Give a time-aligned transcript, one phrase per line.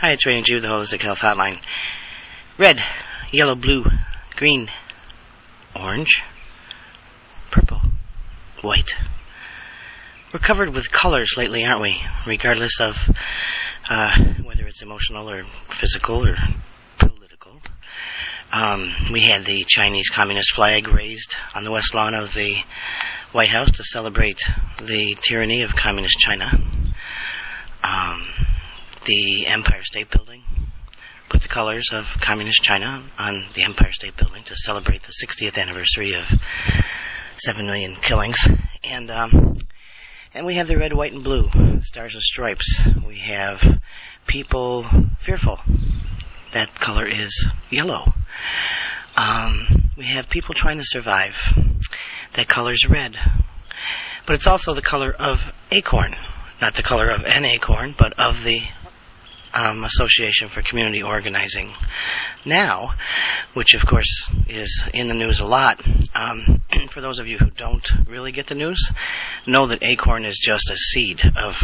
[0.00, 1.60] Hi, it's Rainy Jude, the Holistic Health Hotline.
[2.56, 2.78] Red,
[3.32, 3.84] yellow, blue,
[4.34, 4.70] green,
[5.78, 6.22] orange,
[7.50, 7.82] purple,
[8.62, 8.94] white.
[10.32, 12.00] We're covered with colors lately, aren't we?
[12.26, 12.96] Regardless of
[13.90, 16.34] uh, whether it's emotional or physical or
[16.96, 17.60] political.
[18.50, 22.56] Um, we had the Chinese Communist flag raised on the west lawn of the
[23.32, 24.40] White House to celebrate
[24.82, 26.50] the tyranny of Communist China.
[27.84, 28.26] Um,
[29.04, 30.42] the Empire State Building
[31.28, 35.58] put the colors of Communist China on the Empire State Building to celebrate the 60th
[35.58, 36.24] anniversary of
[37.36, 38.36] 7 million killings.
[38.82, 39.56] And, um,
[40.34, 41.48] and we have the red, white, and blue,
[41.82, 42.86] stars and stripes.
[43.06, 43.80] We have
[44.26, 44.84] people
[45.20, 45.60] fearful.
[46.52, 48.12] That color is yellow.
[49.16, 51.36] Um, we have people trying to survive.
[52.34, 53.16] That color is red.
[54.26, 56.16] But it's also the color of acorn.
[56.60, 58.62] Not the color of an acorn, but of the
[59.54, 61.72] um, Association for Community Organizing
[62.44, 62.94] now,
[63.54, 65.80] which of course is in the news a lot.
[66.14, 68.90] Um, for those of you who don't really get the news,
[69.46, 71.62] know that ACORN is just a seed of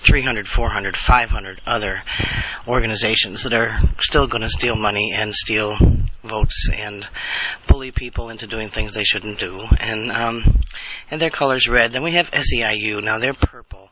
[0.00, 2.02] 300, 400, 500 other
[2.66, 5.76] organizations that are still going to steal money and steal
[6.22, 7.08] votes and
[7.66, 9.60] bully people into doing things they shouldn't do.
[9.78, 10.60] And um,
[11.10, 11.92] and their color's red.
[11.92, 13.02] Then we have SEIU.
[13.02, 13.89] Now they're purple.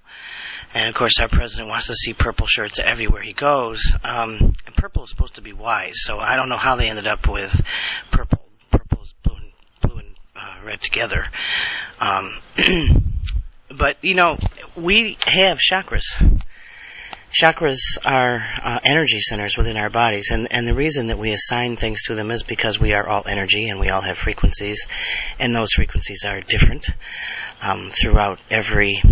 [0.74, 3.80] And of course, our president wants to see purple shirts everywhere he goes.
[4.05, 7.06] Um, and purple is supposed to be wise, so I don't know how they ended
[7.06, 7.61] up with
[8.11, 8.44] purple.
[8.70, 11.27] Purple is blue and, blue and uh, red together.
[12.00, 12.39] Um,
[13.70, 14.39] but you know,
[14.77, 16.05] we have chakras.
[17.30, 21.77] Chakras are uh, energy centers within our bodies, and, and the reason that we assign
[21.77, 24.86] things to them is because we are all energy and we all have frequencies,
[25.39, 26.89] and those frequencies are different
[27.62, 29.02] um, throughout every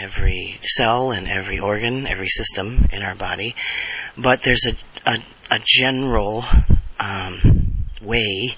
[0.00, 3.54] every cell and every organ, every system in our body.
[4.16, 4.74] But there's a
[5.06, 5.18] a,
[5.50, 6.44] a general
[6.98, 8.56] um, way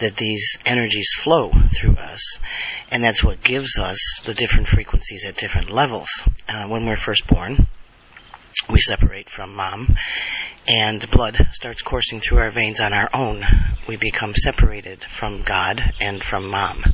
[0.00, 2.38] that these energies flow through us,
[2.90, 6.08] and that's what gives us the different frequencies at different levels.
[6.48, 7.66] Uh, when we're first born
[8.70, 9.96] we separate from mom,
[10.68, 13.44] and blood starts coursing through our veins on our own.
[13.88, 16.84] We become separated from God and from mom.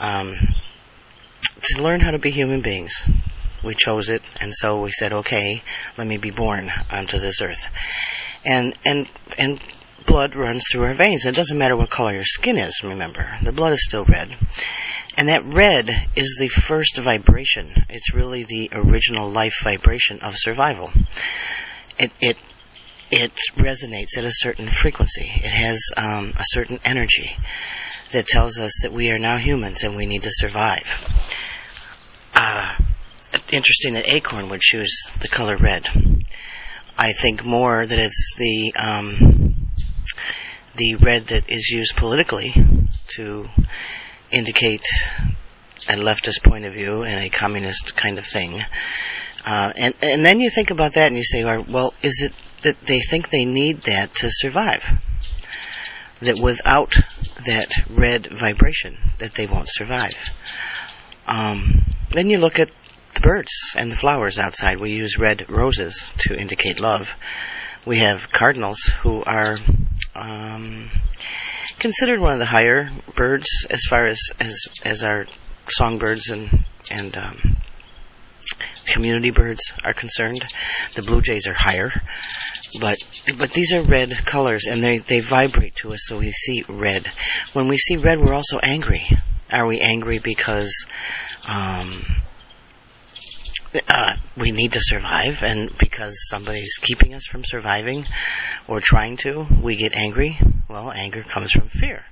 [0.00, 0.34] Um,
[1.62, 3.08] to learn how to be human beings.
[3.62, 5.62] We chose it, and so we said, okay,
[5.96, 7.66] let me be born onto this earth.
[8.44, 9.60] And, and, and
[10.06, 11.26] blood runs through our veins.
[11.26, 13.28] It doesn't matter what color your skin is, remember.
[13.42, 14.34] The blood is still red.
[15.16, 17.66] And that red is the first vibration.
[17.88, 20.90] It's really the original life vibration of survival.
[21.98, 22.36] It, it,
[23.10, 25.24] it resonates at a certain frequency.
[25.24, 27.34] It has um, a certain energy
[28.12, 30.86] that tells us that we are now humans and we need to survive.
[32.34, 32.76] Uh,
[33.50, 35.88] interesting that acorn would choose the color red.
[36.96, 39.68] I think more that it's the um,
[40.74, 42.54] the red that is used politically
[43.16, 43.46] to
[44.30, 44.86] indicate
[45.88, 48.60] a leftist point of view and a communist kind of thing.
[49.46, 52.32] Uh, and and then you think about that and you say, well, is it
[52.62, 54.84] that they think they need that to survive?
[56.20, 56.94] That without
[57.46, 60.14] that red vibration, that they won't survive.
[61.26, 62.70] Um, then you look at
[63.14, 64.80] the birds and the flowers outside.
[64.80, 67.10] We use red roses to indicate love.
[67.86, 69.56] We have cardinals who are
[70.14, 70.90] um,
[71.78, 75.26] considered one of the higher birds as far as as, as our
[75.68, 77.56] songbirds and and um,
[78.86, 80.44] community birds are concerned.
[80.94, 81.92] The blue jays are higher,
[82.80, 82.98] but
[83.38, 87.06] but these are red colors and they they vibrate to us, so we see red.
[87.52, 89.06] When we see red, we're also angry.
[89.50, 90.86] Are we angry because
[91.48, 92.04] um,
[93.88, 98.04] uh, we need to survive, and because somebody's keeping us from surviving
[98.66, 100.38] or trying to, we get angry.
[100.68, 102.04] Well, anger comes from fear.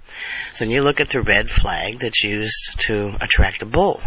[0.55, 4.01] So when you look at the red flag that's used to attract a bull.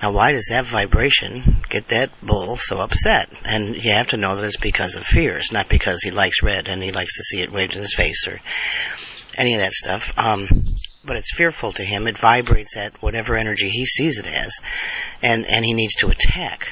[0.00, 3.28] Now, why does that vibration get that bull so upset?
[3.44, 5.36] And you have to know that it's because of fear.
[5.38, 7.94] It's not because he likes red and he likes to see it waved in his
[7.94, 8.38] face or
[9.36, 10.12] any of that stuff.
[10.16, 10.48] Um,
[11.08, 12.06] but it's fearful to him.
[12.06, 14.60] It vibrates at whatever energy he sees it as,
[15.22, 16.68] and and he needs to attack.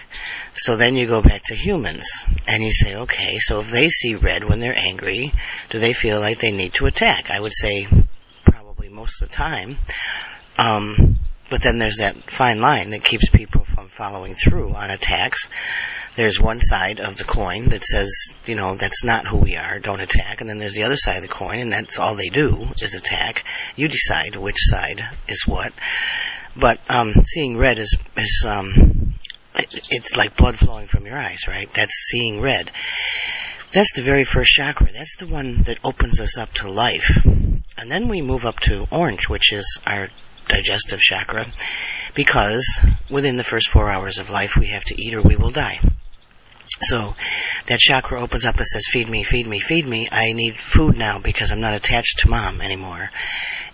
[0.55, 2.07] So then you go back to humans,
[2.47, 5.33] and you say, okay, so if they see red when they're angry,
[5.71, 7.31] do they feel like they need to attack?
[7.31, 7.89] I would say
[8.45, 9.79] probably most of the time.
[10.59, 11.19] Um,
[11.51, 15.49] but then there's that fine line that keeps people from following through on attacks
[16.17, 19.79] there's one side of the coin that says, you know, that's not who we are,
[19.79, 22.31] don't attack, and then there's the other side of the coin, and that's all they
[22.31, 23.45] do is attack.
[23.77, 25.73] You decide which side is what.
[26.57, 29.15] But um, seeing red is is um,
[29.55, 31.71] it, it's like blood flowing from your eyes, right?
[31.75, 32.71] That's seeing red.
[33.73, 34.91] That's the very first chakra.
[34.91, 37.11] That's the one that opens us up to life.
[37.79, 40.09] And then we move up to orange, which is our
[40.49, 41.53] digestive chakra,
[42.15, 45.51] because within the first four hours of life we have to eat or we will
[45.51, 45.81] die.
[46.81, 47.15] So
[47.67, 50.09] that chakra opens up and says, feed me, feed me, feed me.
[50.11, 53.09] I need food now because I'm not attached to mom anymore.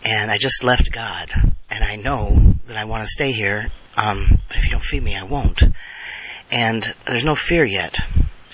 [0.04, 1.30] And I just left God.
[1.70, 3.70] And I know that I want to stay here.
[3.96, 5.62] Um, but if you don't feed me, I won't.
[6.50, 7.98] And there's no fear yet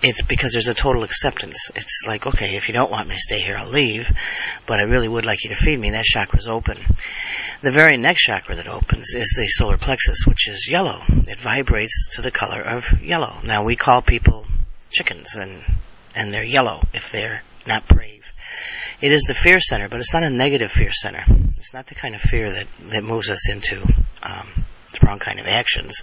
[0.02, 1.70] it's because there's a total acceptance.
[1.74, 4.10] It's like, okay, if you don't want me to stay here, I'll leave,
[4.66, 5.88] but I really would like you to feed me.
[5.88, 6.78] And That chakra's open.
[7.62, 11.00] The very next chakra that opens is the solar plexus, which is yellow.
[11.08, 13.40] It vibrates to the color of yellow.
[13.42, 14.46] Now we call people
[14.90, 15.64] chickens and,
[16.14, 18.24] and they're yellow if they're not brave.
[19.00, 21.24] It is the fear center, but it's not a negative fear center.
[21.56, 23.82] It's not the kind of fear that, that moves us into,
[24.22, 24.64] um,
[24.98, 26.02] the wrong kind of actions.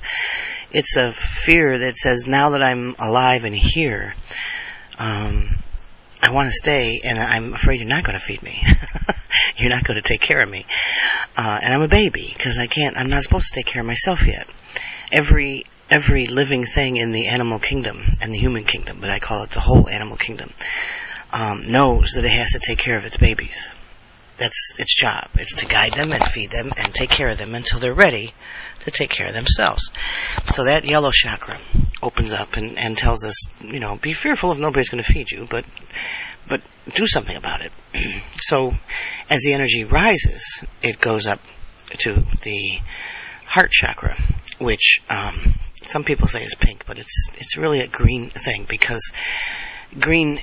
[0.71, 4.13] It's a fear that says, now that I'm alive and here,
[4.97, 5.49] um,
[6.21, 8.63] I want to stay, and I'm afraid you're not going to feed me.
[9.57, 10.65] you're not going to take care of me.
[11.37, 12.97] Uh, and I'm a baby because I can't.
[12.97, 14.47] I'm not supposed to take care of myself yet.
[15.11, 19.43] Every every living thing in the animal kingdom and the human kingdom, but I call
[19.43, 20.51] it the whole animal kingdom,
[21.31, 23.69] um, knows that it has to take care of its babies.
[24.37, 25.29] That's its job.
[25.35, 28.33] It's to guide them and feed them and take care of them until they're ready
[28.85, 29.91] to take care of themselves.
[30.45, 31.57] So that yellow chakra
[32.01, 35.29] opens up and, and tells us, you know, be fearful if nobody's going to feed
[35.29, 35.65] you, but
[36.47, 36.61] but
[36.93, 37.71] do something about it.
[38.39, 38.73] so
[39.29, 41.39] as the energy rises, it goes up
[41.99, 42.79] to the
[43.45, 44.15] heart chakra,
[44.59, 49.11] which um, some people say is pink, but it's it's really a green thing because
[49.99, 50.39] green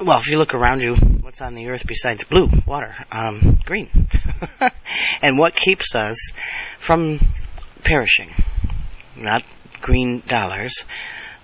[0.00, 2.94] well, if you look around you, what's on the earth besides blue water?
[3.10, 4.08] Um, green.
[5.22, 6.30] and what keeps us
[6.78, 7.18] from
[7.88, 8.34] perishing.
[9.16, 9.42] Not
[9.80, 10.84] green dollars,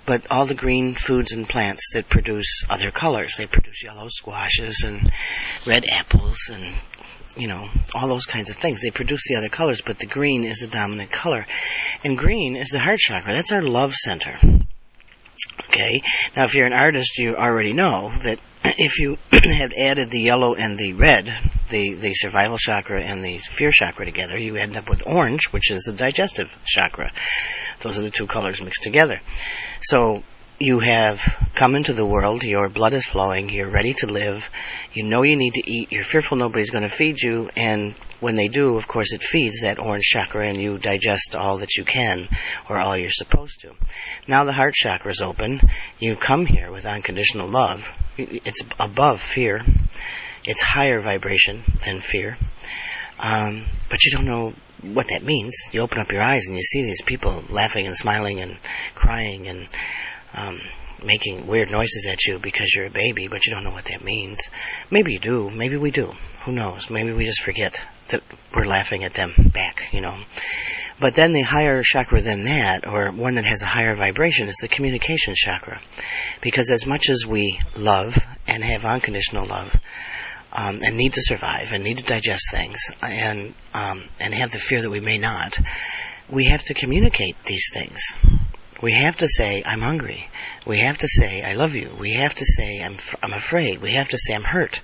[0.05, 3.37] but all the green foods and plants that produce other colors.
[3.39, 5.11] They produce yellow squashes and
[5.67, 6.75] red apples and
[7.37, 8.81] you know, all those kinds of things.
[8.81, 11.47] They produce the other colors, but the green is the dominant color.
[12.05, 13.33] And green is the heart chakra.
[13.33, 14.39] That's our love center.
[15.71, 16.03] Okay?
[16.37, 20.55] Now, if you're an artist, you already know that if you had added the yellow
[20.55, 21.33] and the red,
[21.71, 25.71] the, the survival chakra and the fear chakra together, you end up with orange, which
[25.71, 27.13] is the digestive chakra.
[27.81, 29.21] Those are the two colors mixed together.
[29.81, 30.23] So,
[30.59, 31.21] you have
[31.55, 34.49] come into the world, your blood is flowing, you're ready to live,
[34.93, 38.37] you know you need to eat, you're fearful nobody's going to feed you, and when
[38.37, 41.85] they do, of course, it feeds that orange chakra and you digest all that you
[41.85, 42.29] can,
[42.71, 43.75] or all you're supposed to.
[44.29, 45.61] Now the heart chakra is open,
[45.99, 49.61] you come here with unconditional love, it's above fear,
[50.45, 52.37] it's higher vibration than fear,
[53.19, 54.53] um, but you don't know
[54.83, 55.57] what that means.
[55.73, 58.59] You open up your eyes and you see these people laughing and smiling and
[58.95, 59.67] crying and
[60.35, 60.61] um,
[61.05, 64.05] making weird noises at you because you're a baby, but you don't know what that
[64.05, 64.51] means.
[64.91, 65.51] Maybe you do.
[65.51, 66.11] Maybe we do.
[66.45, 66.91] Who knows?
[66.91, 68.23] Maybe we just forget that
[68.55, 70.17] we're laughing at them back, you know.
[71.01, 74.57] But then the higher chakra than that, or one that has a higher vibration, is
[74.57, 75.81] the communication chakra.
[76.41, 79.75] Because as much as we love and have unconditional love,
[80.55, 84.59] um, and need to survive and need to digest things and um, and have the
[84.59, 85.59] fear that we may not,
[86.29, 88.19] we have to communicate these things.
[88.83, 90.29] We have to say, I'm hungry.
[90.67, 91.97] We have to say, I love you.
[91.99, 93.81] We have to say, I'm, I'm afraid.
[93.81, 94.83] We have to say, I'm hurt.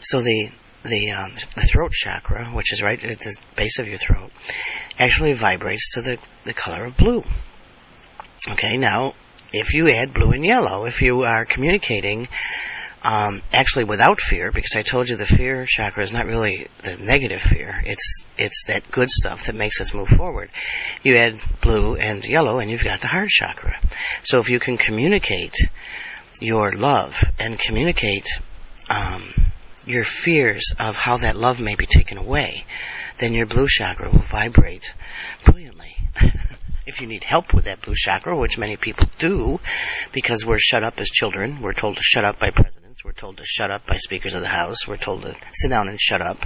[0.00, 0.50] So the,
[0.84, 4.30] the, um, the throat chakra, which is right at the base of your throat,
[4.98, 7.22] actually vibrates to the, the color of blue.
[8.48, 9.14] Okay, now,
[9.52, 12.28] if you add blue and yellow, if you are communicating
[13.02, 16.96] um, actually without fear, because I told you the fear chakra is not really the
[16.96, 17.80] negative fear.
[17.84, 20.50] It's it's that good stuff that makes us move forward.
[21.02, 23.78] You add blue and yellow, and you've got the heart chakra.
[24.24, 25.56] So if you can communicate
[26.40, 28.28] your love and communicate
[28.90, 29.32] um,
[29.86, 32.64] your fears of how that love may be taken away,
[33.18, 34.94] then your blue chakra will vibrate
[35.44, 35.96] brilliantly.
[36.86, 39.60] if you need help with that blue chakra, which many people do,
[40.12, 43.36] because we're shut up as children, we're told to shut up by presidents we're told
[43.36, 44.88] to shut up by speakers of the House.
[44.88, 46.38] We're told to sit down and shut up.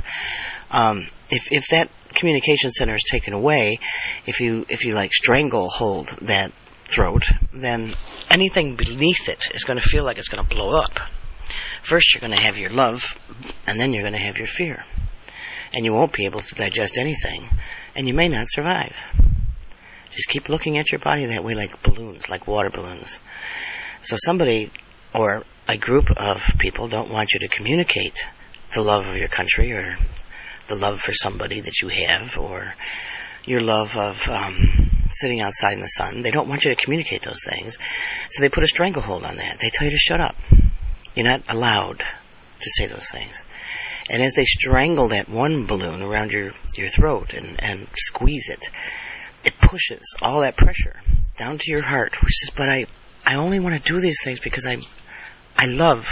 [0.70, 3.78] Um, if if that communication center is taken away,
[4.26, 6.52] if you if you like strangle hold that
[6.84, 7.94] throat, then
[8.30, 10.98] anything beneath it is going to feel like it's going to blow up.
[11.82, 13.18] First, you're going to have your love,
[13.66, 14.84] and then you're going to have your fear,
[15.72, 17.48] and you won't be able to digest anything,
[17.96, 18.94] and you may not survive.
[20.10, 23.20] Just keep looking at your body that way, like balloons, like water balloons.
[24.02, 24.70] So somebody
[25.14, 28.26] or a group of people don't want you to communicate
[28.74, 29.96] the love of your country or
[30.66, 32.74] the love for somebody that you have or
[33.46, 36.20] your love of um, sitting outside in the sun.
[36.20, 37.78] They don't want you to communicate those things.
[38.28, 39.60] So they put a stranglehold on that.
[39.60, 40.36] They tell you to shut up.
[41.14, 43.42] You're not allowed to say those things.
[44.10, 48.68] And as they strangle that one balloon around your, your throat and, and squeeze it,
[49.42, 51.00] it pushes all that pressure
[51.38, 52.86] down to your heart, which says, but I,
[53.24, 54.76] I only want to do these things because I,
[55.56, 56.08] I love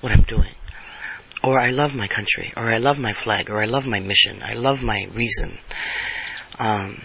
[0.00, 0.52] what I'm doing.
[1.42, 4.42] Or I love my country, or I love my flag, or I love my mission,
[4.42, 5.58] I love my reason.
[6.58, 7.00] Um,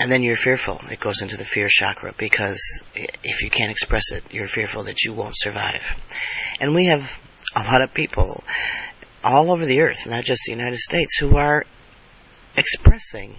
[0.00, 0.80] and then you're fearful.
[0.90, 5.02] It goes into the fear chakra because if you can't express it, you're fearful that
[5.02, 5.98] you won't survive.
[6.60, 7.20] And we have
[7.56, 8.44] a lot of people
[9.24, 11.64] all over the earth, not just the United States, who are
[12.56, 13.34] expressing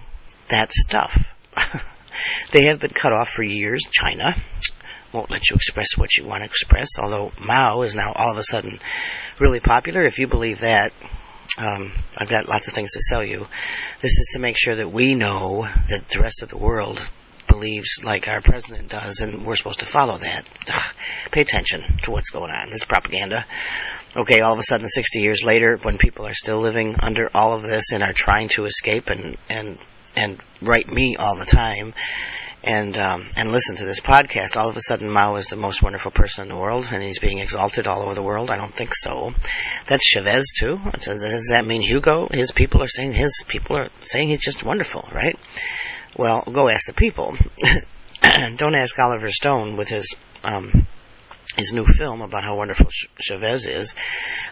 [0.48, 1.34] that stuff.
[2.52, 3.82] they have been cut off for years.
[3.90, 4.34] China
[5.12, 8.38] won't let you express what you want to express, although Mao is now all of
[8.38, 8.78] a sudden
[9.38, 10.02] really popular.
[10.04, 10.92] If you believe that,
[11.58, 13.46] um, I've got lots of things to sell you.
[14.00, 17.10] This is to make sure that we know that the rest of the world
[17.48, 20.48] believes like our president does, and we're supposed to follow that.
[20.72, 20.94] Ugh,
[21.32, 22.70] pay attention to what's going on.
[22.70, 23.44] This propaganda.
[24.16, 27.52] Okay, all of a sudden, 60 years later, when people are still living under all
[27.52, 29.78] of this and are trying to escape and and
[30.16, 31.94] and write me all the time,
[32.62, 35.82] and um, and listen to this podcast, all of a sudden Mao is the most
[35.82, 38.50] wonderful person in the world, and he's being exalted all over the world.
[38.50, 39.32] I don't think so.
[39.86, 40.78] That's Chavez too.
[41.00, 42.28] Does that mean Hugo?
[42.30, 45.38] His people are saying his people are saying he's just wonderful, right?
[46.16, 47.36] Well, go ask the people.
[48.56, 50.14] don't ask Oliver Stone with his
[50.44, 50.86] um,
[51.56, 52.88] his new film about how wonderful
[53.18, 53.94] Chavez is.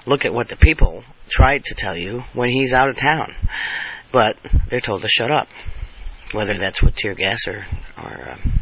[0.06, 3.34] Look at what the people tried to tell you when he's out of town,
[4.12, 4.38] but
[4.68, 5.48] they're told to shut up
[6.32, 7.66] whether that's with tear gas or,
[7.96, 8.52] or um,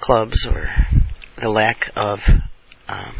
[0.00, 0.68] clubs or
[1.36, 2.28] the lack of
[2.88, 3.14] um,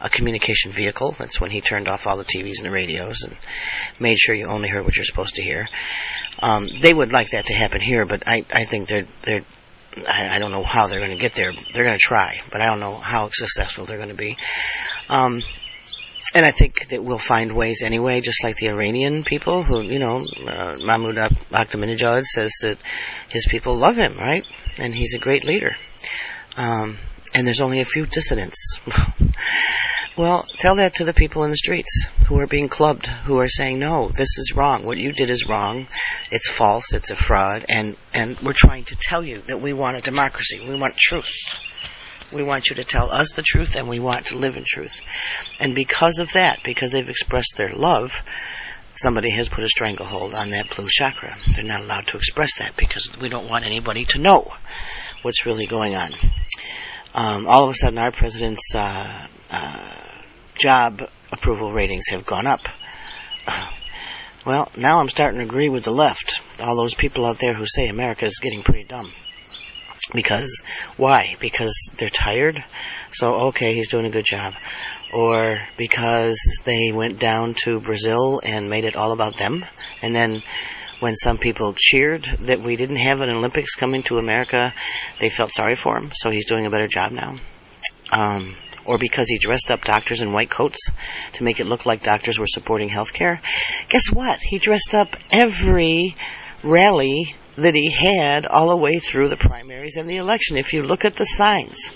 [0.00, 1.12] a communication vehicle.
[1.12, 3.36] That's when he turned off all the TVs and the radios and
[4.00, 5.68] made sure you only heard what you're supposed to hear.
[6.40, 9.44] Um, they would like that to happen here, but I, I think they're they're
[10.08, 11.52] I, I don't know how they're going to get there.
[11.72, 14.36] They're going to try, but I don't know how successful they're going to be.
[15.08, 15.42] Um,
[16.34, 19.98] and I think that we'll find ways anyway, just like the Iranian people who, you
[19.98, 22.78] know, uh, Mahmoud Ahmadinejad says that
[23.28, 24.44] his people love him, right?
[24.78, 25.76] And he's a great leader.
[26.56, 26.98] Um,
[27.34, 28.78] and there's only a few dissidents.
[30.16, 33.48] well, tell that to the people in the streets who are being clubbed, who are
[33.48, 34.84] saying, no, this is wrong.
[34.84, 35.86] What you did is wrong.
[36.30, 36.92] It's false.
[36.92, 37.66] It's a fraud.
[37.68, 40.60] And, and we're trying to tell you that we want a democracy.
[40.60, 41.30] We want truth.
[42.32, 45.00] We want you to tell us the truth and we want to live in truth.
[45.60, 48.14] And because of that, because they've expressed their love,
[48.96, 51.36] somebody has put a stranglehold on that blue chakra.
[51.54, 54.52] They're not allowed to express that because we don't want anybody to know
[55.22, 56.12] what's really going on.
[57.14, 59.94] Um, all of a sudden, our president's uh, uh,
[60.54, 62.60] job approval ratings have gone up.
[64.44, 66.42] Well, now I'm starting to agree with the left.
[66.60, 69.12] All those people out there who say America is getting pretty dumb.
[70.12, 70.62] Because
[70.96, 71.36] why?
[71.38, 72.62] Because they're tired.
[73.12, 74.54] So okay, he's doing a good job.
[75.12, 79.64] Or because they went down to Brazil and made it all about them.
[80.00, 80.42] And then
[80.98, 84.74] when some people cheered that we didn't have an Olympics coming to America,
[85.18, 86.10] they felt sorry for him.
[86.14, 87.38] So he's doing a better job now.
[88.10, 90.90] Um, or because he dressed up doctors in white coats
[91.34, 93.40] to make it look like doctors were supporting healthcare.
[93.88, 94.40] Guess what?
[94.42, 96.16] He dressed up every
[96.62, 100.56] rally that he had all the way through the primaries and the election.
[100.56, 101.92] If you look at the signs,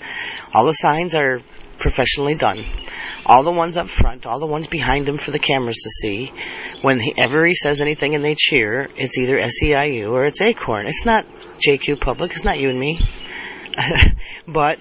[0.53, 1.39] all the signs are
[1.77, 2.63] professionally done.
[3.25, 6.31] All the ones up front, all the ones behind him for the cameras to see.
[6.81, 10.85] Whenever he says anything and they cheer, it's either SEIU or it's Acorn.
[10.85, 11.25] It's not
[11.65, 12.31] JQ Public.
[12.31, 13.01] It's not you and me.
[14.47, 14.79] but,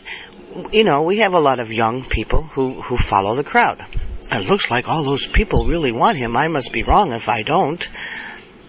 [0.73, 3.85] you know, we have a lot of young people who, who follow the crowd.
[4.31, 6.37] It looks like all those people really want him.
[6.37, 7.89] I must be wrong if I don't.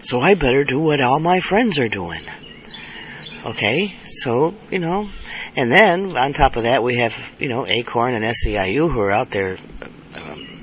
[0.02, 2.22] So I better do what all my friends are doing.
[3.44, 5.08] Okay, so, you know,
[5.56, 9.12] and then on top of that we have, you know, Acorn and SEIU who are
[9.12, 9.56] out there
[10.16, 10.58] um,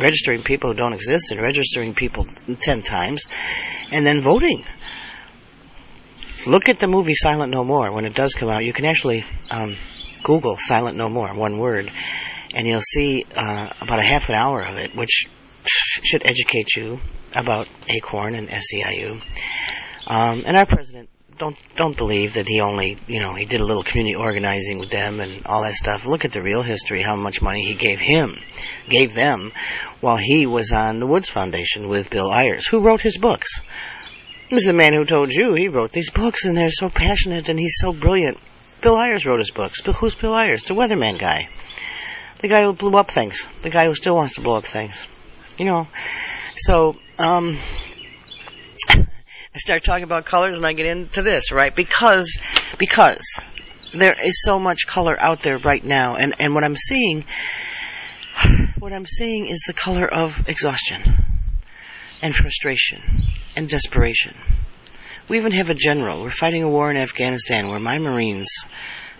[0.00, 3.26] registering people who don't exist and registering people 10 times
[3.90, 4.64] and then voting.
[6.46, 8.64] Look at the movie Silent No More when it does come out.
[8.64, 9.76] You can actually um,
[10.22, 11.90] Google Silent No More, one word,
[12.54, 15.28] and you'll see uh, about a half an hour of it, which
[15.66, 17.00] should educate you
[17.34, 19.22] about Acorn and SEIU.
[20.06, 23.64] Um, and our president don't don't believe that he only you know he did a
[23.64, 26.06] little community organizing with them and all that stuff.
[26.06, 28.36] Look at the real history, how much money he gave him,
[28.88, 29.52] gave them,
[30.00, 33.60] while he was on the Woods Foundation with Bill Ayers, who wrote his books.
[34.50, 37.48] This is the man who told you he wrote these books, and they're so passionate
[37.48, 38.38] and he's so brilliant.
[38.82, 39.80] Bill Ayers wrote his books.
[39.80, 40.64] But who's Bill Ayers?
[40.64, 41.48] The weatherman guy.
[42.40, 43.48] The guy who blew up things.
[43.62, 45.08] The guy who still wants to blow up things.
[45.58, 45.88] You know.
[46.56, 47.56] So, um,
[48.88, 51.74] I start talking about colors and I get into this, right?
[51.74, 52.38] Because,
[52.78, 53.22] because
[53.92, 56.16] there is so much color out there right now.
[56.16, 57.24] And, and what I'm seeing,
[58.78, 61.02] What I'm seeing is the color of exhaustion
[62.20, 63.00] and frustration
[63.56, 64.34] and desperation.
[65.28, 66.20] We even have a general.
[66.22, 68.66] We're fighting a war in Afghanistan where my Marines,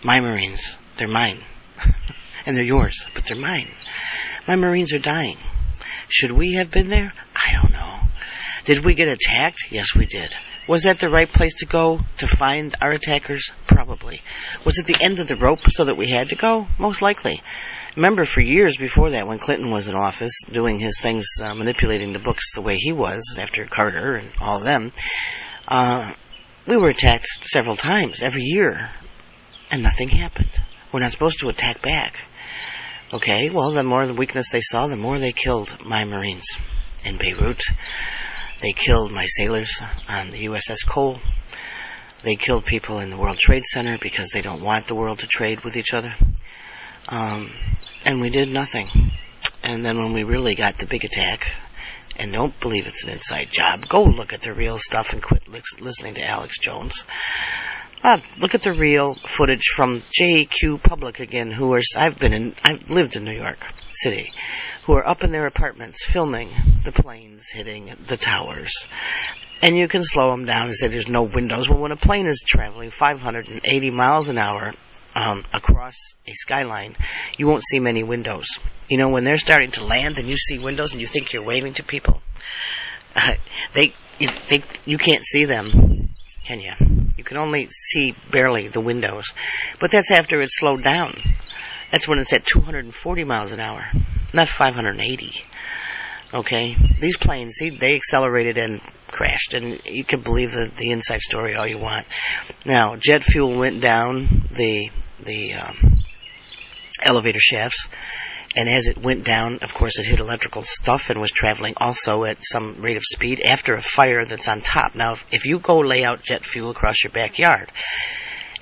[0.03, 1.39] my Marines, they're mine.
[2.47, 3.69] and they're yours, but they're mine.
[4.47, 5.39] My Marines are dying.
[6.09, 7.13] Should we have been there?
[7.35, 8.01] I don't know.
[8.65, 9.71] Did we get attacked?
[9.71, 10.35] Yes, we did.
[10.67, 13.53] Was that the right place to go to find our attackers?
[13.67, 14.23] Probably.
[14.65, 16.67] Was it the end of the rope so that we had to go?
[16.79, 17.43] Most likely.
[17.97, 22.15] Remember, for years before that, when Clinton was in office, doing his things, uh, manipulating
[22.15, 24.93] the books the way he was after Carter and all of them,
[25.69, 26.13] uh,
[26.67, 28.91] we were attacked several times every year,
[29.71, 30.51] and nothing happened.
[30.91, 32.19] We're not supposed to attack back.
[33.15, 36.49] Okay, well, the more the weakness they saw, the more they killed my Marines
[37.05, 37.63] in Beirut.
[38.61, 41.21] They killed my sailors on the USS Cole.
[42.25, 45.29] They killed people in the World Trade Center because they don't want the world to
[45.29, 46.13] trade with each other.
[47.09, 47.53] Um,
[48.05, 48.89] and we did nothing.
[49.63, 51.55] And then when we really got the big attack,
[52.17, 55.47] and don't believe it's an inside job, go look at the real stuff and quit
[55.81, 57.05] listening to Alex Jones.
[58.05, 62.55] Uh, look at the real footage from JQ Public again, who are, I've been in,
[62.63, 64.31] I've lived in New York City,
[64.85, 66.51] who are up in their apartments filming
[66.85, 68.89] the planes hitting the towers.
[69.63, 71.71] And you can slow them down and say there's no windows.
[71.71, 74.75] Well, when a plane is traveling 580 miles an hour
[75.15, 75.97] um, across
[76.27, 76.97] a skyline,
[77.39, 78.59] you won't see many windows.
[78.87, 81.43] You know, when they're starting to land and you see windows and you think you're
[81.43, 82.21] waving to people,
[83.17, 83.33] uh,
[83.73, 83.95] they,
[84.51, 86.11] they, you can't see them,
[86.45, 87.04] can you?
[87.25, 89.33] You can only see barely the windows.
[89.81, 91.19] But that's after it's slowed down.
[91.91, 93.87] That's when it's at 240 miles an hour,
[94.35, 95.33] not 580.
[96.35, 101.23] Okay, these planes they, they accelerated and crashed, and you can believe the, the inside
[101.23, 102.07] story all you want.
[102.67, 104.91] Now, jet fuel went down the
[105.25, 106.01] the um,
[107.03, 107.89] elevator shafts,
[108.57, 112.25] and as it went down, of course, it hit electrical stuff and was traveling also
[112.25, 114.95] at some rate of speed after a fire that's on top.
[114.95, 117.71] Now, if, you go lay out jet fuel across your backyard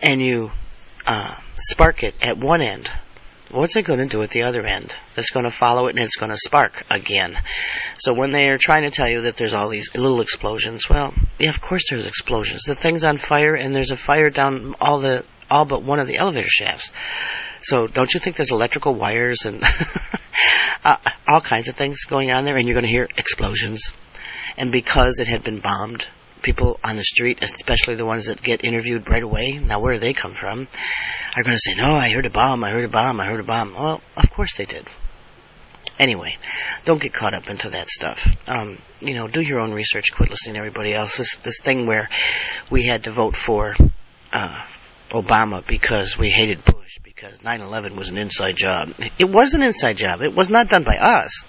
[0.00, 0.50] and you
[1.07, 2.90] uh, spark it at one end
[3.52, 4.94] what's it going to do at the other end?
[5.16, 7.38] It's going to follow it and it's going to spark again.
[7.98, 11.14] So when they are trying to tell you that there's all these little explosions, well,
[11.38, 12.62] yeah, of course there's explosions.
[12.64, 16.07] The thing's on fire and there's a fire down all the all but one of
[16.07, 16.92] the elevator shafts.
[17.62, 19.62] So don't you think there's electrical wires and
[20.85, 20.96] uh,
[21.29, 23.92] all kinds of things going on there and you're going to hear explosions?
[24.57, 26.07] And because it had been bombed,
[26.42, 30.01] people on the street, especially the ones that get interviewed right away, now where do
[30.01, 30.68] they come from,
[31.37, 33.40] are going to say, no, I heard a bomb, I heard a bomb, I heard
[33.40, 33.75] a bomb.
[33.75, 34.87] Well, of course they did.
[35.98, 36.37] Anyway,
[36.85, 38.27] don't get caught up into that stuff.
[38.48, 40.12] Um, you know, do your own research.
[40.12, 41.18] Quit listening to everybody else.
[41.18, 42.09] This this thing where
[42.70, 43.77] we had to vote for
[44.33, 44.66] uh,
[45.11, 48.92] Obama because we hated Bush because 9/11 was an inside job.
[49.18, 50.22] It was an inside job.
[50.22, 51.44] It was not done by us.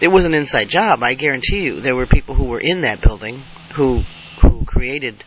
[0.00, 1.02] It was an inside job.
[1.02, 3.42] I guarantee you, there were people who were in that building
[3.74, 4.02] who
[4.40, 5.22] who created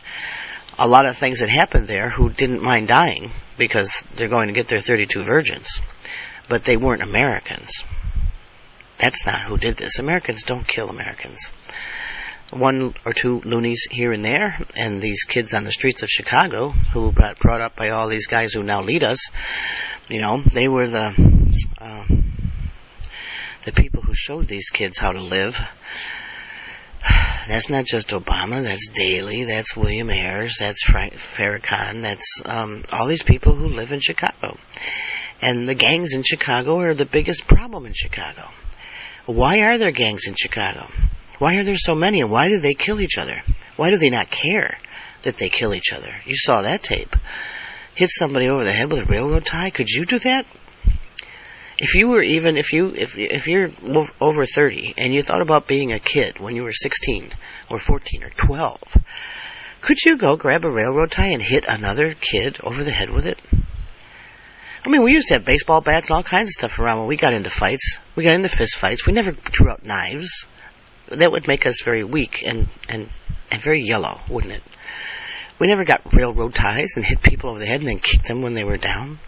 [0.78, 4.54] a lot of things that happened there who didn't mind dying because they're going to
[4.54, 5.80] get their 32 virgins,
[6.48, 7.84] but they weren't Americans.
[8.98, 9.98] That's not who did this.
[9.98, 11.52] Americans don't kill Americans.
[12.50, 16.70] One or two loonies here and there, and these kids on the streets of Chicago
[16.70, 19.30] who got brought up by all these guys who now lead us,
[20.08, 22.04] you know, they were the uh,
[23.64, 25.60] the people who showed these kids how to live
[27.48, 28.62] that's not just Obama.
[28.62, 29.44] That's Daley.
[29.44, 30.56] That's William Ayers.
[30.58, 32.02] That's Frank Farrakhan.
[32.02, 34.58] That's um, all these people who live in Chicago.
[35.42, 38.48] And the gangs in Chicago are the biggest problem in Chicago.
[39.26, 40.88] Why are there gangs in Chicago?
[41.40, 42.20] Why are there so many?
[42.20, 43.42] And why do they kill each other?
[43.76, 44.76] Why do they not care
[45.22, 46.14] that they kill each other?
[46.26, 47.16] You saw that tape.
[47.94, 49.70] Hit somebody over the head with a railroad tie?
[49.70, 50.46] Could you do that?
[51.80, 53.70] if you were even if you if if you're
[54.20, 57.32] over 30 and you thought about being a kid when you were 16
[57.70, 58.78] or 14 or 12
[59.80, 63.26] could you go grab a railroad tie and hit another kid over the head with
[63.26, 63.40] it
[64.82, 67.08] I mean, we used to have baseball bats and all kinds of stuff around when
[67.08, 67.98] we got into fights.
[68.16, 69.06] We got into fist fights.
[69.06, 70.46] We never drew out knives.
[71.10, 73.10] That would make us very weak and, and,
[73.50, 74.62] and very yellow, wouldn't it?
[75.58, 78.42] We never got railroad ties and hit people over the head and then kicked them
[78.42, 79.18] when they were down.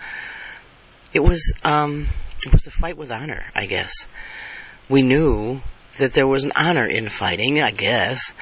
[1.12, 2.06] It was, um,
[2.46, 4.06] it was a fight with honor, I guess.
[4.88, 5.60] We knew
[5.98, 8.34] that there was an honor in fighting, I guess,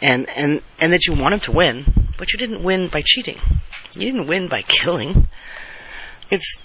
[0.00, 1.84] and and and that you wanted to win,
[2.18, 3.38] but you didn't win by cheating.
[3.94, 5.28] You didn't win by killing.
[6.30, 6.58] It's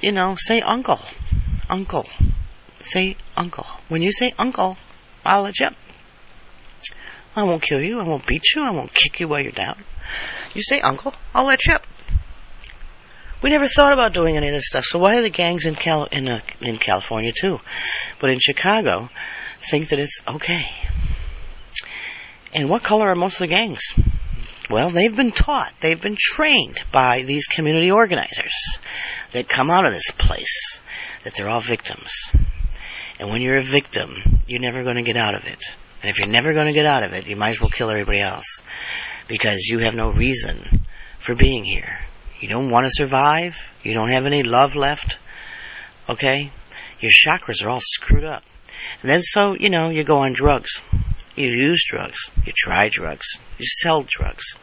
[0.00, 1.00] you know, say uncle.
[1.68, 2.06] Uncle.
[2.78, 3.66] Say uncle.
[3.88, 4.76] When you say uncle,
[5.24, 5.74] I'll let you up.
[7.36, 9.78] I won't kill you, I won't beat you, I won't kick you while you're down.
[10.54, 11.86] You say uncle, I'll let you up.
[13.42, 14.84] We never thought about doing any of this stuff.
[14.84, 17.60] So why are the gangs in Cal in uh, in California too,
[18.20, 19.08] but in Chicago,
[19.70, 20.66] think that it's okay?
[22.52, 23.94] And what color are most of the gangs?
[24.68, 28.78] Well, they've been taught, they've been trained by these community organizers
[29.32, 30.82] that come out of this place
[31.24, 32.30] that they're all victims.
[33.20, 35.62] And when you're a victim, you're never going to get out of it.
[36.00, 37.90] And if you're never going to get out of it, you might as well kill
[37.90, 38.62] everybody else
[39.28, 40.86] because you have no reason
[41.18, 41.98] for being here.
[42.40, 43.58] You don't want to survive.
[43.82, 45.18] You don't have any love left.
[46.08, 46.50] Okay?
[47.00, 48.42] Your chakras are all screwed up.
[49.02, 50.80] And then so, you know, you go on drugs.
[51.36, 52.30] You use drugs.
[52.46, 53.38] You try drugs.
[53.58, 54.56] You sell drugs.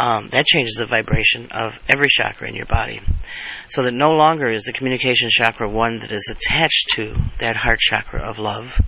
[0.00, 3.02] Um, that changes the vibration of every chakra in your body.
[3.68, 7.80] So that no longer is the communication chakra one that is attached to that heart
[7.80, 8.80] chakra of love.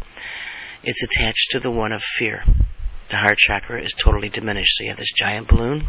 [0.82, 2.42] It's attached to the one of fear.
[3.10, 4.78] The heart chakra is totally diminished.
[4.78, 5.84] So you have this giant balloon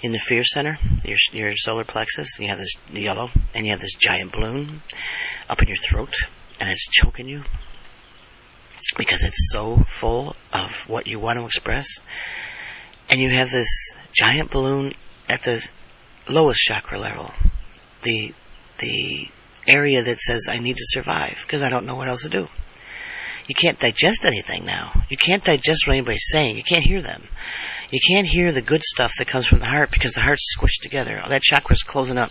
[0.00, 3.72] in the fear center, your, your solar plexus, and you have this yellow, and you
[3.72, 4.80] have this giant balloon
[5.48, 6.14] up in your throat,
[6.60, 7.42] and it's choking you
[8.96, 11.98] because it's so full of what you want to express.
[13.08, 14.94] And you have this giant balloon
[15.28, 15.66] at the
[16.28, 17.32] lowest chakra level,
[18.02, 18.34] the
[18.78, 19.28] the
[19.66, 22.46] area that says I need to survive because I don't know what else to do.
[23.46, 25.04] You can't digest anything now.
[25.10, 26.56] You can't digest what anybody's saying.
[26.56, 27.28] You can't hear them.
[27.90, 30.80] You can't hear the good stuff that comes from the heart because the heart's squished
[30.82, 31.20] together.
[31.20, 32.30] All that chakra's closing up.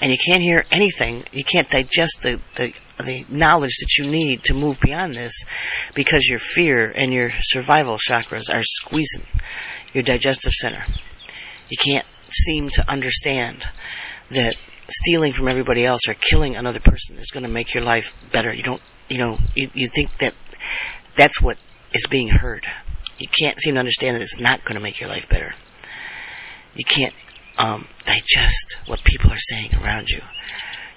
[0.00, 1.24] And you can't hear anything.
[1.32, 5.44] You can't digest the, the, the knowledge that you need to move beyond this
[5.94, 9.26] because your fear and your survival chakras are squeezing
[9.92, 10.84] your digestive center.
[11.68, 13.66] You can't seem to understand
[14.30, 14.56] that
[14.90, 18.52] stealing from everybody else or killing another person is going to make your life better.
[18.52, 20.34] You don't, you know, you, you think that
[21.14, 21.58] that's what
[21.92, 22.66] is being heard.
[23.18, 25.54] You can't seem to understand that it's not going to make your life better.
[26.74, 27.14] You can't
[27.58, 30.20] um, digest what people are saying around you.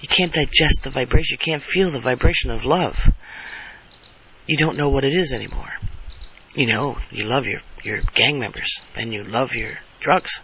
[0.01, 1.33] You can't digest the vibration.
[1.33, 3.11] You can't feel the vibration of love.
[4.45, 5.73] You don't know what it is anymore.
[6.55, 10.41] You know, you love your, your gang members and you love your drugs.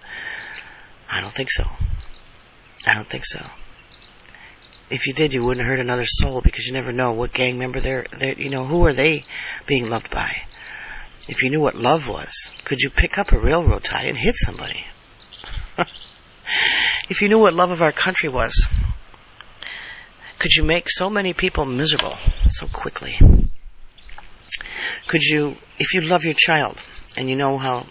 [1.10, 1.66] I don't think so.
[2.86, 3.46] I don't think so.
[4.90, 7.80] If you did, you wouldn't hurt another soul because you never know what gang member
[7.80, 9.26] they're, they're you know, who are they
[9.66, 10.44] being loved by?
[11.28, 14.36] If you knew what love was, could you pick up a railroad tie and hit
[14.36, 14.86] somebody?
[17.10, 18.68] If you knew what love of our country was,
[20.40, 22.18] could you make so many people miserable
[22.50, 23.18] so quickly?
[25.08, 26.84] Could you, if you love your child
[27.16, 27.86] and you know how,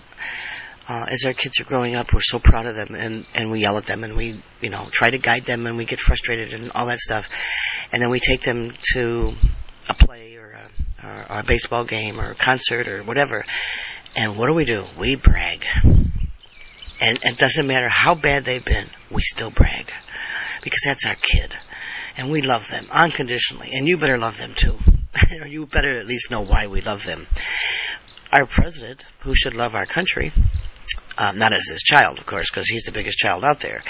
[0.88, 3.60] uh, as our kids are growing up, we're so proud of them and, and we
[3.60, 6.52] yell at them and we, you know, try to guide them and we get frustrated
[6.52, 7.28] and all that stuff.
[7.92, 9.32] And then we take them to
[9.88, 10.50] a play or
[11.02, 13.44] a, or, a baseball game or a concert or whatever.
[14.14, 14.84] And what do we do?
[14.98, 15.64] We brag.
[17.00, 19.92] And it doesn't matter how bad they've been, we still brag.
[20.62, 21.54] Because that's our kid.
[22.16, 23.70] And we love them unconditionally.
[23.72, 24.78] And you better love them too.
[25.46, 27.26] you better at least know why we love them.
[28.32, 30.32] Our president, who should love our country,
[31.18, 33.82] um, not as his child, of course, because he's the biggest child out there,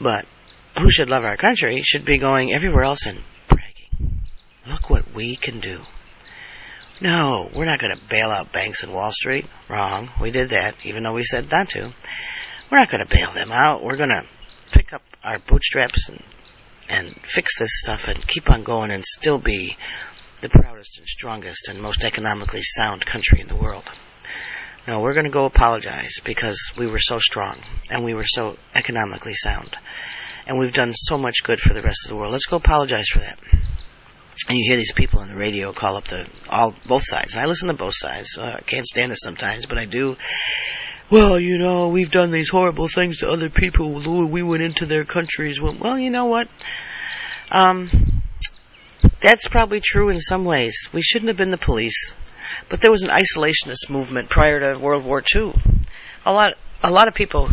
[0.00, 0.26] but
[0.78, 4.20] who should love our country should be going everywhere else and bragging.
[4.66, 5.82] Look what we can do.
[7.00, 9.46] No, we're not going to bail out banks in Wall Street.
[9.68, 10.10] Wrong.
[10.20, 11.92] We did that, even though we said not to.
[12.70, 13.82] We're not going to bail them out.
[13.82, 14.24] We're going to
[14.70, 16.22] pick up our bootstraps and
[16.90, 19.76] and fix this stuff and keep on going and still be
[20.40, 23.84] the proudest and strongest and most economically sound country in the world.
[24.88, 27.58] No, we're going to go apologize because we were so strong
[27.90, 29.76] and we were so economically sound.
[30.46, 32.32] And we've done so much good for the rest of the world.
[32.32, 33.38] Let's go apologize for that.
[34.48, 37.36] And you hear these people on the radio call up the all both sides.
[37.36, 38.38] I listen to both sides.
[38.38, 40.16] I can't stand it sometimes, but I do.
[41.10, 44.28] Well, you know, we've done these horrible things to other people.
[44.28, 45.60] We went into their countries.
[45.60, 46.48] Well, you know what?
[47.50, 48.22] Um,
[49.20, 50.88] that's probably true in some ways.
[50.92, 52.14] We shouldn't have been the police,
[52.68, 55.52] but there was an isolationist movement prior to World War II.
[56.24, 57.50] A lot, a lot of people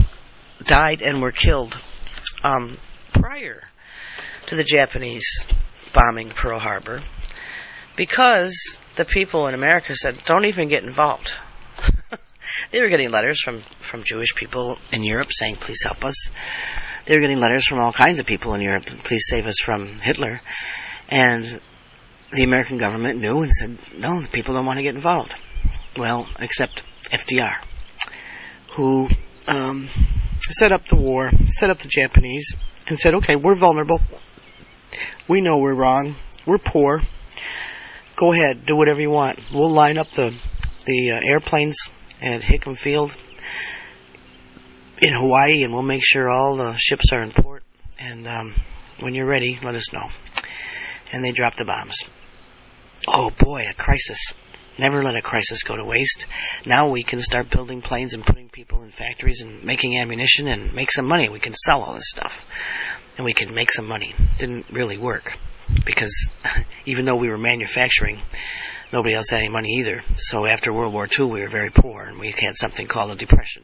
[0.64, 1.82] died and were killed
[2.44, 2.78] um,
[3.14, 3.64] prior
[4.48, 5.48] to the Japanese
[5.94, 7.02] bombing Pearl Harbor
[7.96, 11.34] because the people in America said, "Don't even get involved."
[12.72, 16.30] they were getting letters from from Jewish people in Europe saying, "Please help us."
[17.06, 20.00] They were getting letters from all kinds of people in Europe, "Please save us from
[20.00, 20.42] Hitler."
[21.10, 21.62] And
[22.32, 25.36] the American government knew and said, no, the people don't want to get involved.
[25.98, 27.56] Well, except FDR,
[28.76, 29.10] who
[29.48, 29.88] um,
[30.40, 32.56] set up the war, set up the Japanese,
[32.88, 34.02] and said, okay, we're vulnerable.
[35.28, 36.16] We know we're wrong.
[36.46, 37.02] We're poor.
[38.16, 39.40] Go ahead, do whatever you want.
[39.54, 40.34] We'll line up the
[40.86, 41.90] the uh, airplanes
[42.22, 43.16] at Hickam Field.
[45.02, 47.64] in Hawaii, and we'll make sure all the ships are in port.
[48.00, 48.54] And um,
[49.00, 50.08] when you're ready, let us know.
[51.14, 52.10] And they dropped the bombs.
[53.08, 54.34] Oh boy, a crisis.
[54.80, 56.28] Never let a crisis go to waste.
[56.66, 60.74] Now we can start building planes and putting people in factories and making ammunition and
[60.74, 61.30] make some money.
[61.30, 62.46] We can sell all this stuff.
[63.18, 64.14] And we could make some money.
[64.38, 65.38] Didn't really work.
[65.86, 66.30] Because
[66.86, 68.20] even though we were manufacturing,
[68.94, 70.04] nobody else had any money either.
[70.16, 73.16] So after World War II, we were very poor and we had something called a
[73.16, 73.64] depression.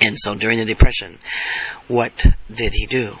[0.00, 1.18] And so during the depression,
[1.88, 3.16] what did he do?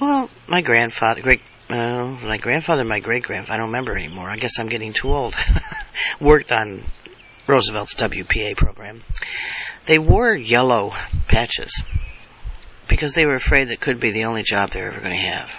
[0.00, 4.28] Well, my grandfather, great uh, my grandfather, my great grandfather, I don't remember anymore.
[4.28, 5.34] I guess I'm getting too old.
[6.20, 6.84] Worked on
[7.46, 9.02] Roosevelt's WPA program.
[9.86, 10.92] They wore yellow
[11.28, 11.82] patches
[12.92, 15.16] because they were afraid that could be the only job they were ever going to
[15.16, 15.50] have,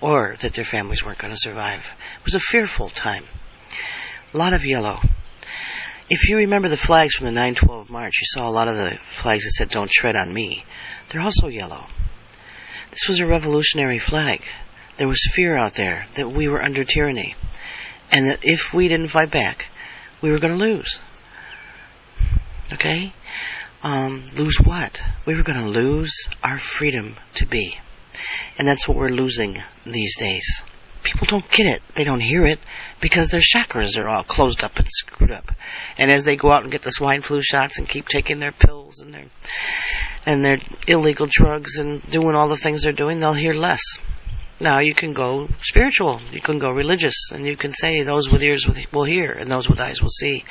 [0.00, 1.84] or that their families weren't going to survive.
[2.18, 3.24] It was a fearful time.
[4.32, 4.98] A lot of yellow.
[6.08, 8.92] If you remember the flags from the 9-12 March, you saw a lot of the
[8.92, 10.64] flags that said, Don't tread on me.
[11.10, 11.84] They're also yellow.
[12.90, 14.42] This was a revolutionary flag.
[14.96, 17.34] There was fear out there that we were under tyranny,
[18.10, 19.66] and that if we didn't fight back,
[20.22, 21.02] we were going to lose.
[22.72, 23.12] Okay?
[23.82, 25.00] Um, lose what?
[25.26, 27.78] We were going to lose our freedom to be.
[28.58, 30.64] And that's what we're losing these days.
[31.04, 31.82] People don't get it.
[31.94, 32.58] They don't hear it
[33.00, 35.52] because their chakras are all closed up and screwed up.
[35.96, 38.52] And as they go out and get the swine flu shots and keep taking their
[38.52, 39.26] pills and their
[40.26, 43.98] and their illegal drugs and doing all the things they're doing, they'll hear less.
[44.60, 48.42] Now you can go spiritual, you can go religious, and you can say those with
[48.42, 50.44] ears will hear and those with eyes will see.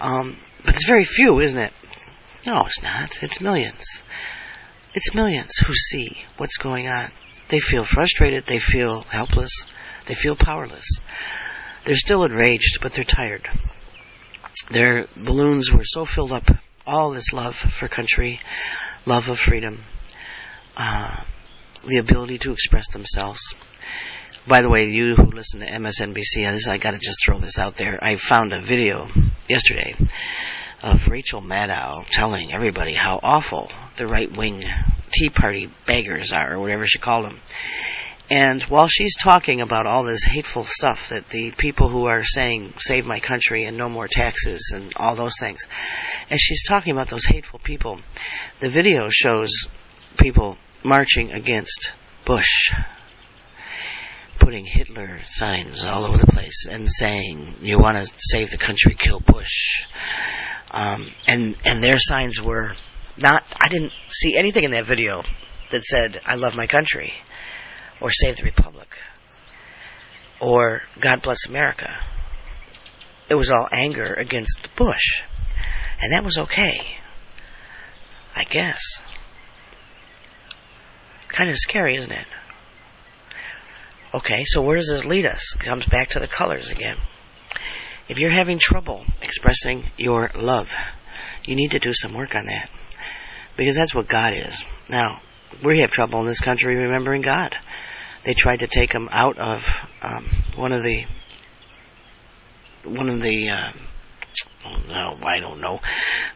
[0.00, 1.72] Um, but it's very few, isn't it?
[2.46, 3.22] No, it's not.
[3.22, 4.04] It's millions.
[4.94, 7.08] It's millions who see what's going on.
[7.48, 8.46] They feel frustrated.
[8.46, 9.66] They feel helpless.
[10.06, 11.00] They feel powerless.
[11.82, 13.48] They're still enraged, but they're tired.
[14.70, 16.48] Their balloons were so filled up.
[16.86, 18.38] All this love for country,
[19.06, 19.82] love of freedom,
[20.76, 21.24] uh,
[21.84, 23.40] the ability to express themselves.
[24.46, 27.76] By the way, you who listen to MSNBC, I got to just throw this out
[27.76, 27.98] there.
[28.00, 29.08] I found a video
[29.48, 29.96] yesterday
[30.86, 34.62] of Rachel Maddow telling everybody how awful the right wing
[35.10, 37.40] Tea Party beggars are, or whatever she called them.
[38.30, 42.74] And while she's talking about all this hateful stuff that the people who are saying,
[42.76, 45.66] save my country and no more taxes and all those things,
[46.30, 48.00] as she's talking about those hateful people,
[48.60, 49.66] the video shows
[50.18, 51.94] people marching against
[52.24, 52.72] Bush,
[54.38, 58.94] putting Hitler signs all over the place and saying, "You want to save the country,
[58.96, 59.82] kill Bush,"
[60.76, 62.72] um, and and their signs were
[63.16, 63.42] not.
[63.58, 65.24] I didn't see anything in that video
[65.70, 67.14] that said, "I love my country,"
[67.98, 68.94] or "Save the Republic,"
[70.38, 71.98] or "God bless America."
[73.30, 75.22] It was all anger against Bush,
[76.02, 76.98] and that was okay,
[78.34, 79.00] I guess.
[81.28, 82.26] Kind of scary, isn't it?
[84.12, 85.54] Okay, so where does this lead us?
[85.58, 86.98] Comes back to the colors again.
[88.08, 90.74] If you're having trouble expressing your love,
[91.44, 92.70] you need to do some work on that.
[93.56, 94.64] Because that's what God is.
[94.88, 95.20] Now,
[95.62, 97.56] we have trouble in this country remembering God.
[98.22, 101.06] They tried to take him out of um, one of the
[102.84, 103.72] one of the uh,
[104.64, 105.80] oh I don't know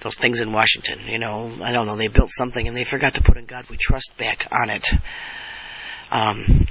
[0.00, 1.00] those things in Washington.
[1.06, 1.96] You know, I don't know.
[1.96, 4.88] They built something and they forgot to put "In God We Trust" back on it,
[6.10, 6.66] um,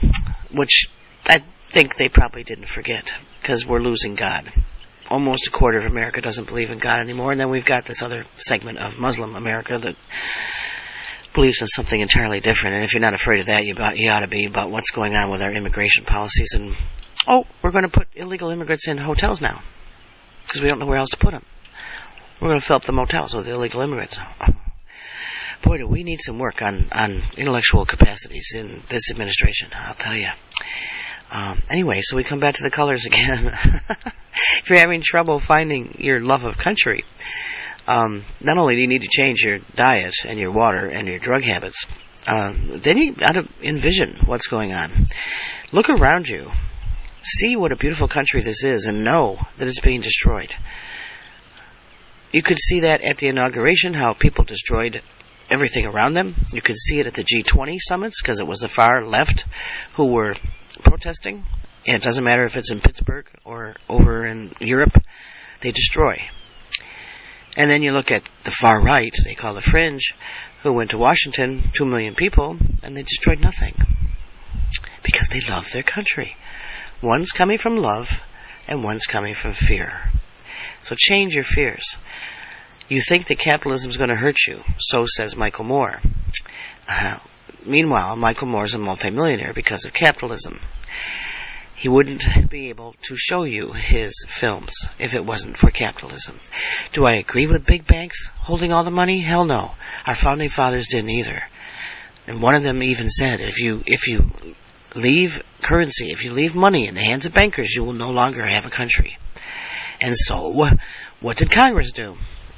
[0.51, 0.89] which
[1.25, 4.51] I think they probably didn't forget because we're losing God.
[5.10, 8.02] Almost a quarter of America doesn't believe in God anymore, and then we've got this
[8.02, 9.95] other segment of Muslim America that
[11.34, 12.76] believes in something entirely different.
[12.76, 14.91] And if you're not afraid of that, you, about, you ought to be about what's
[14.91, 16.54] going on with our immigration policies.
[16.54, 16.76] And
[17.28, 19.62] oh, we're going to put illegal immigrants in hotels now
[20.45, 21.45] because we don't know where else to put them.
[22.41, 24.19] We're going to fill up the motels with illegal immigrants.
[25.62, 30.15] Boy, do we need some work on, on intellectual capacities in this administration, I'll tell
[30.15, 30.30] you.
[31.31, 33.47] Um, anyway, so we come back to the colors again.
[33.53, 37.05] if you're having trouble finding your love of country,
[37.87, 41.19] um, not only do you need to change your diet and your water and your
[41.19, 41.85] drug habits,
[42.27, 44.91] uh, then you got to envision what's going on.
[45.71, 46.49] Look around you
[47.23, 50.53] see what a beautiful country this is and know that it's being destroyed.
[52.31, 55.01] You could see that at the inauguration, how people destroyed
[55.49, 56.35] everything around them.
[56.53, 59.45] You could see it at the G20 summits because it was the far left
[59.93, 60.35] who were
[60.79, 61.45] protesting.
[61.87, 64.93] And it doesn't matter if it's in Pittsburgh or over in Europe,
[65.61, 66.21] they destroy.
[67.55, 70.13] And then you look at the far right, they call the fringe,
[70.61, 73.73] who went to Washington, two million people, and they destroyed nothing.
[75.03, 76.35] Because they love their country.
[77.01, 78.21] One's coming from love,
[78.67, 80.11] and one's coming from fear.
[80.81, 81.97] So change your fears.
[82.87, 85.99] You think that capitalism is going to hurt you, so says Michael Moore.
[86.87, 87.17] Uh,
[87.69, 90.60] meanwhile, Michael Moore is a multimillionaire because of capitalism.
[91.75, 96.38] He wouldn't be able to show you his films if it wasn't for capitalism.
[96.91, 99.19] Do I agree with big banks holding all the money?
[99.19, 99.71] Hell no.
[100.05, 101.41] Our founding fathers didn't either.
[102.27, 104.29] And one of them even said, if you, if you
[104.93, 108.45] leave currency, if you leave money in the hands of bankers, you will no longer
[108.45, 109.17] have a country.
[110.01, 110.49] And so,
[111.21, 112.17] what did Congress do?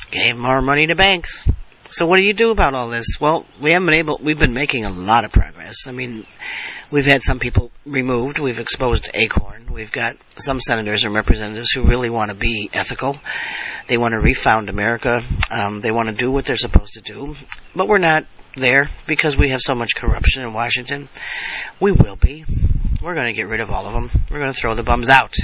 [0.09, 1.47] Gave more money to banks.
[1.91, 3.19] So what do you do about all this?
[3.19, 5.87] Well, we haven't been able, we've been making a lot of progress.
[5.87, 6.25] I mean,
[6.89, 8.39] we've had some people removed.
[8.39, 9.67] We've exposed Acorn.
[9.69, 13.17] We've got some senators and representatives who really want to be ethical.
[13.87, 15.21] They want to refound America.
[15.49, 17.35] Um, they want to do what they're supposed to do.
[17.75, 18.25] But we're not
[18.55, 21.09] there because we have so much corruption in Washington.
[21.81, 22.45] We will be.
[23.03, 24.23] We're going to get rid of all of them.
[24.29, 25.35] We're going to throw the bums out.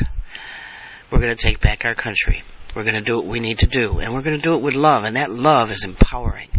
[1.12, 2.42] We're going to take back our country.
[2.76, 4.00] We're going to do what we need to do.
[4.00, 5.04] And we're going to do it with love.
[5.04, 6.50] And that love is empowering.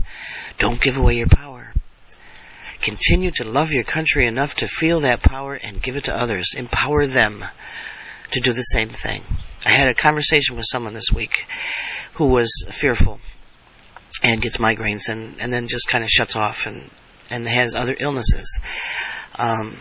[0.59, 1.73] Don't give away your power.
[2.81, 6.55] Continue to love your country enough to feel that power and give it to others.
[6.57, 7.45] Empower them
[8.31, 9.23] to do the same thing.
[9.65, 11.47] I had a conversation with someone this week
[12.15, 13.21] who was fearful
[14.23, 16.89] and gets migraines and, and then just kind of shuts off and,
[17.31, 18.61] and has other illnesses.
[19.37, 19.77] Um,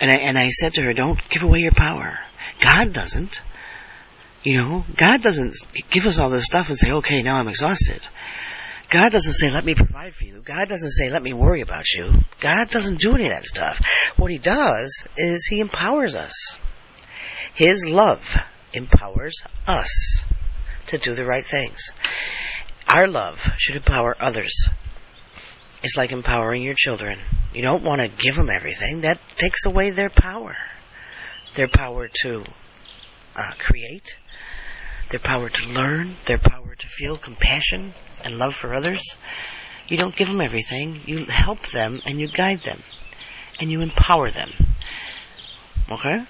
[0.00, 2.18] and I, and I said to her, don't give away your power.
[2.60, 3.42] God doesn't.
[4.42, 5.56] You know, God doesn't
[5.90, 8.00] give us all this stuff and say, okay, now I'm exhausted.
[8.90, 10.40] God doesn't say, let me provide for you.
[10.40, 12.12] God doesn't say, let me worry about you.
[12.40, 13.80] God doesn't do any of that stuff.
[14.16, 16.58] What He does is He empowers us.
[17.54, 18.36] His love
[18.72, 20.22] empowers us
[20.86, 21.92] to do the right things.
[22.86, 24.68] Our love should empower others.
[25.82, 27.20] It's like empowering your children.
[27.52, 29.02] You don't want to give them everything.
[29.02, 30.56] That takes away their power.
[31.54, 32.44] Their power to
[33.36, 34.18] uh, create,
[35.10, 37.94] their power to learn, their power to feel compassion
[38.24, 39.16] and love for others.
[39.88, 41.00] You don't give them everything.
[41.06, 42.82] You help them and you guide them
[43.60, 44.50] and you empower them.
[45.90, 46.24] Okay?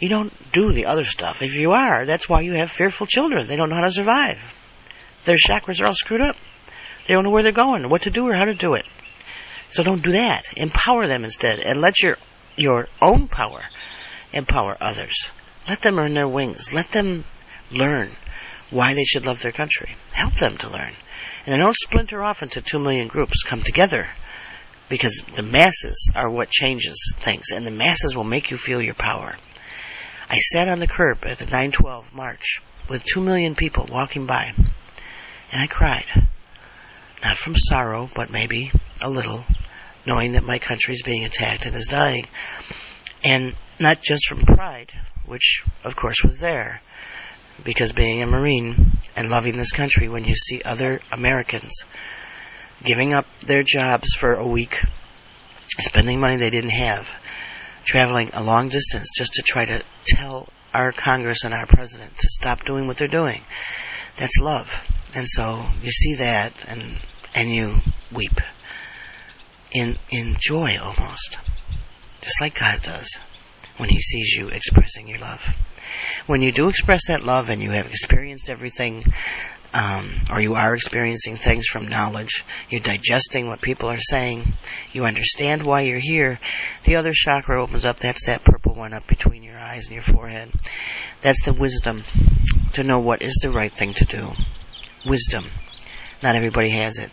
[0.00, 1.42] You don't do the other stuff.
[1.42, 3.46] If you are, that's why you have fearful children.
[3.46, 4.38] They don't know how to survive.
[5.24, 6.36] Their chakras are all screwed up.
[7.06, 8.84] They don't know where they're going, what to do, or how to do it.
[9.70, 10.52] So don't do that.
[10.56, 12.16] Empower them instead, and let your
[12.56, 13.62] your own power
[14.32, 15.30] empower others.
[15.68, 16.72] Let them earn their wings.
[16.72, 17.24] Let them
[17.70, 18.10] learn
[18.70, 19.96] why they should love their country.
[20.12, 20.92] Help them to learn.
[21.44, 23.42] And then don't splinter off into two million groups.
[23.42, 24.08] Come together.
[24.88, 28.94] Because the masses are what changes things, and the masses will make you feel your
[28.94, 29.36] power.
[30.28, 34.52] I sat on the curb at the 912 march with two million people walking by,
[34.56, 36.06] and I cried.
[37.22, 38.70] Not from sorrow, but maybe
[39.02, 39.44] a little,
[40.04, 42.26] knowing that my country is being attacked and is dying.
[43.24, 44.92] And not just from pride,
[45.24, 46.80] which of course was there,
[47.64, 51.84] because being a Marine and loving this country, when you see other Americans
[52.84, 54.82] giving up their jobs for a week,
[55.78, 57.08] spending money they didn't have,
[57.84, 62.28] traveling a long distance just to try to tell our Congress and our president to
[62.28, 63.42] stop doing what they're doing.
[64.16, 64.70] That's love.
[65.14, 66.82] And so you see that and
[67.34, 67.78] and you
[68.12, 68.38] weep
[69.72, 71.38] in in joy almost.
[72.20, 73.20] Just like God does
[73.76, 75.40] when he sees you expressing your love.
[76.26, 79.02] When you do express that love and you have experienced everything,
[79.72, 84.54] um, or you are experiencing things from knowledge, you're digesting what people are saying,
[84.92, 86.40] you understand why you're here,
[86.84, 87.98] the other chakra opens up.
[87.98, 90.52] That's that purple one up between your eyes and your forehead.
[91.20, 92.04] That's the wisdom
[92.74, 94.32] to know what is the right thing to do.
[95.04, 95.46] Wisdom.
[96.22, 97.10] Not everybody has it.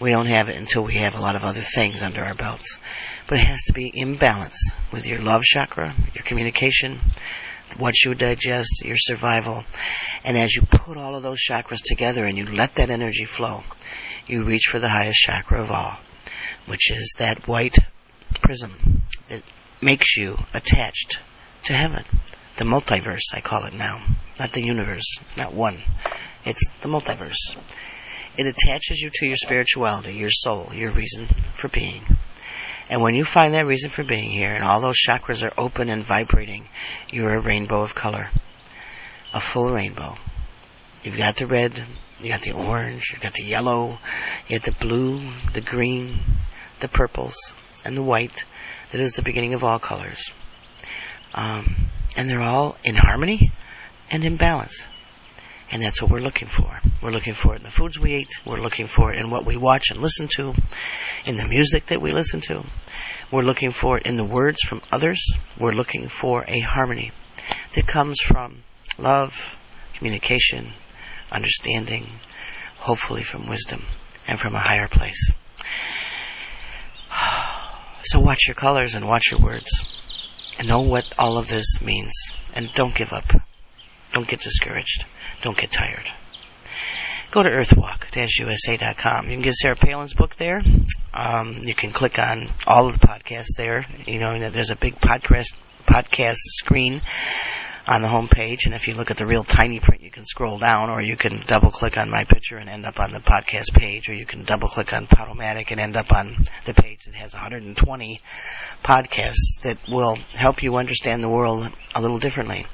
[0.00, 2.78] We don't have it until we have a lot of other things under our belts.
[3.26, 7.00] But it has to be in balance with your love chakra, your communication,
[7.78, 9.64] what you digest, your survival.
[10.24, 13.62] And as you put all of those chakras together and you let that energy flow,
[14.26, 15.96] you reach for the highest chakra of all,
[16.66, 17.78] which is that white
[18.40, 19.42] prism that
[19.80, 21.20] makes you attached
[21.64, 22.04] to heaven.
[22.56, 24.04] The multiverse, I call it now.
[24.38, 25.82] Not the universe, not one.
[26.44, 27.56] It's the multiverse.
[28.36, 32.16] It attaches you to your spirituality, your soul, your reason for being.
[32.88, 35.88] And when you find that reason for being here and all those chakras are open
[35.88, 36.68] and vibrating,
[37.10, 38.28] you're a rainbow of color.
[39.32, 40.16] A full rainbow.
[41.02, 41.84] You've got the red,
[42.20, 43.98] you've got the orange, you've got the yellow,
[44.46, 46.20] you've got the blue, the green,
[46.80, 48.44] the purples, and the white
[48.90, 50.32] that is the beginning of all colors.
[51.34, 53.52] Um, and they're all in harmony
[54.10, 54.86] and in balance.
[55.72, 56.80] And that's what we're looking for.
[57.02, 58.28] We're looking for it in the foods we eat.
[58.44, 60.54] We're looking for it in what we watch and listen to,
[61.24, 62.62] in the music that we listen to.
[63.32, 65.34] We're looking for it in the words from others.
[65.58, 67.10] We're looking for a harmony
[67.74, 68.64] that comes from
[68.98, 69.58] love,
[69.94, 70.72] communication,
[71.30, 72.06] understanding,
[72.76, 73.82] hopefully from wisdom
[74.28, 75.32] and from a higher place.
[78.04, 79.84] So watch your colors and watch your words.
[80.58, 82.12] And know what all of this means.
[82.52, 83.30] And don't give up.
[84.12, 85.06] Don't get discouraged.
[85.42, 86.08] Don't get tired.
[87.30, 89.24] Go to earthwalk-usa.com.
[89.24, 90.62] You can get Sarah Palin's book there.
[91.14, 93.86] Um, you can click on all of the podcasts there.
[94.06, 95.52] You know, there's a big podcast
[95.82, 97.02] podcast screen
[97.86, 98.64] on the home page.
[98.64, 101.16] And if you look at the real tiny print, you can scroll down, or you
[101.16, 104.26] can double click on my picture and end up on the podcast page, or you
[104.26, 108.20] can double click on Podomatic and end up on the page that has 120
[108.84, 112.66] podcasts that will help you understand the world a little differently.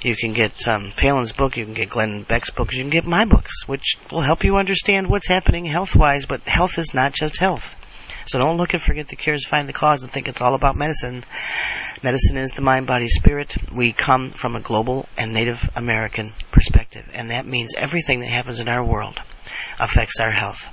[0.00, 3.04] You can get um, Palin's book, you can get Glenn Beck's books, you can get
[3.04, 6.26] my books, which will help you understand what's happening health-wise.
[6.26, 7.74] But health is not just health.
[8.26, 10.76] So don't look and forget the cures, find the cause, and think it's all about
[10.76, 11.24] medicine.
[12.02, 13.56] Medicine is the mind, body, spirit.
[13.76, 18.60] We come from a global and Native American perspective, and that means everything that happens
[18.60, 19.20] in our world
[19.78, 20.68] affects our health.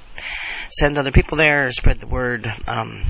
[0.69, 3.03] Send other people there, spread the word, um,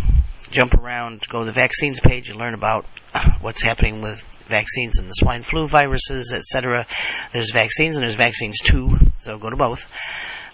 [0.49, 2.86] jump around, go to the vaccines page and learn about
[3.41, 6.86] what's happening with vaccines and the swine flu viruses, etc.
[7.34, 9.88] There's vaccines and there's vaccines too, so go to both.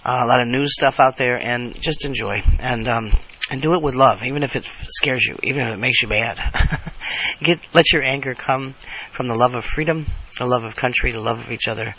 [0.03, 2.41] Uh, a lot of news stuff out there, and just enjoy.
[2.59, 3.11] And um,
[3.52, 6.08] and do it with love, even if it scares you, even if it makes you
[6.08, 6.39] mad.
[7.43, 8.76] Get let your anger come
[9.12, 10.06] from the love of freedom,
[10.39, 11.93] the love of country, the love of each other,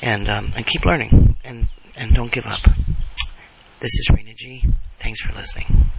[0.00, 2.62] and um, and keep learning and and don't give up.
[3.80, 4.64] This is Raina G.
[5.00, 5.90] Thanks for listening.